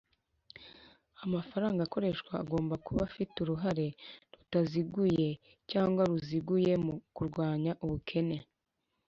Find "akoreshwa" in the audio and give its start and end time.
1.83-2.31